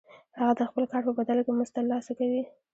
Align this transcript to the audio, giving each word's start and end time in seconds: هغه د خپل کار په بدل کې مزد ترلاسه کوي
هغه 0.39 0.53
د 0.59 0.61
خپل 0.69 0.83
کار 0.91 1.01
په 1.07 1.11
بدل 1.19 1.37
کې 1.45 1.51
مزد 1.57 1.73
ترلاسه 1.77 2.11
کوي 2.19 2.43